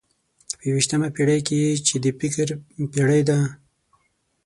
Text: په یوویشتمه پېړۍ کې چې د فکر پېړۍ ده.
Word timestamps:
په 0.57 0.63
یوویشتمه 0.69 1.09
پېړۍ 1.15 1.39
کې 1.47 1.61
چې 1.87 1.95
د 2.03 2.05
فکر 2.19 2.47
پېړۍ 2.93 3.21
ده. 3.29 3.39